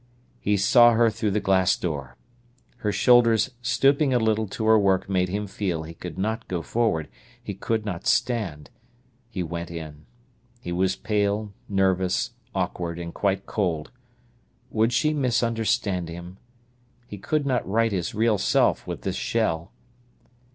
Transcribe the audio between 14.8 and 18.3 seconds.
she misunderstand him? He could not write his